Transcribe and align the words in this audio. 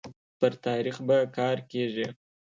پر 0.39 0.51
تاريخ 0.65 0.95
به 1.07 1.17
کار 1.37 1.57
کيږي 1.71 2.07